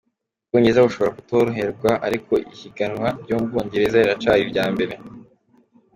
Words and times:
Ubwongereza 0.43 0.85
bushobora 0.85 1.15
kutoroherwa 1.17 1.91
ariko 2.07 2.33
ihiganwa 2.53 3.07
ryo 3.23 3.35
mu 3.39 3.45
Bwongereza 3.49 3.97
riracari 4.01 4.41
irya 4.45 4.65
mbere. 4.73 4.93